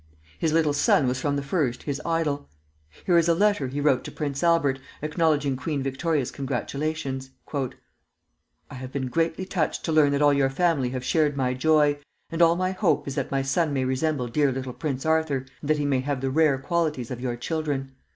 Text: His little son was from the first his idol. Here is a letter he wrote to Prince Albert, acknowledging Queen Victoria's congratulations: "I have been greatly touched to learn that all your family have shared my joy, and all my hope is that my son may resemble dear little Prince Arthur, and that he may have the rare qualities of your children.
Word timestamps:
His 0.39 0.51
little 0.51 0.73
son 0.73 1.07
was 1.07 1.21
from 1.21 1.35
the 1.35 1.43
first 1.43 1.83
his 1.83 2.01
idol. 2.03 2.49
Here 3.05 3.19
is 3.19 3.27
a 3.27 3.35
letter 3.35 3.67
he 3.67 3.79
wrote 3.79 4.03
to 4.05 4.11
Prince 4.11 4.41
Albert, 4.43 4.79
acknowledging 5.03 5.55
Queen 5.55 5.83
Victoria's 5.83 6.31
congratulations: 6.31 7.29
"I 7.53 7.69
have 8.73 8.91
been 8.91 9.09
greatly 9.09 9.45
touched 9.45 9.85
to 9.85 9.91
learn 9.91 10.11
that 10.13 10.21
all 10.23 10.33
your 10.33 10.49
family 10.49 10.89
have 10.89 11.05
shared 11.05 11.37
my 11.37 11.53
joy, 11.53 11.99
and 12.31 12.41
all 12.41 12.55
my 12.55 12.71
hope 12.71 13.07
is 13.07 13.13
that 13.13 13.29
my 13.29 13.43
son 13.43 13.73
may 13.73 13.85
resemble 13.85 14.27
dear 14.27 14.51
little 14.51 14.73
Prince 14.73 15.05
Arthur, 15.05 15.45
and 15.61 15.69
that 15.69 15.77
he 15.77 15.85
may 15.85 15.99
have 15.99 16.19
the 16.21 16.31
rare 16.31 16.57
qualities 16.57 17.11
of 17.11 17.21
your 17.21 17.35
children. 17.35 17.91